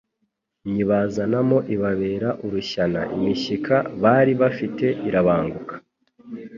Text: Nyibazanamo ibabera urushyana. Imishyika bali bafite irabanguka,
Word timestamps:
Nyibazanamo 0.71 1.57
ibabera 1.75 2.29
urushyana. 2.45 3.01
Imishyika 3.15 3.75
bali 4.01 4.33
bafite 4.41 4.85
irabanguka, 5.07 5.73